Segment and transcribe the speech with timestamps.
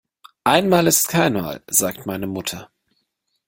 [0.45, 2.71] Einmal ist keinmal, sagt meine Mutter.